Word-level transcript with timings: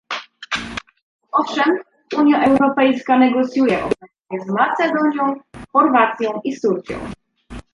Owszem, 1.31 1.79
Unia 2.17 2.43
Europejska 2.45 3.17
negocjuje 3.19 3.83
obecnie 3.85 4.39
z 4.47 4.47
Macedonią, 4.49 5.41
Chorwacją 5.73 6.41
i 6.43 6.53
z 6.55 6.61
Turcją 6.61 6.99